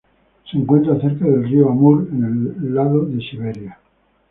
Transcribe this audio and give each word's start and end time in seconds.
Se 0.49 0.57
encuentra 0.57 0.99
cerca 0.99 1.25
del 1.25 1.43
río 1.43 1.69
Amur 1.69 2.07
en 2.11 2.55
el 2.65 2.73
lado 2.73 3.05
de 3.05 3.19
Siberia. 3.21 3.77